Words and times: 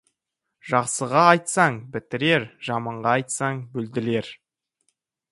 Жақсыға 0.69 1.25
айтсаң, 1.33 1.75
бітірер, 1.97 2.45
жаманға 2.69 3.11
айтсаң, 3.19 3.61
бүлдірер. 3.75 4.31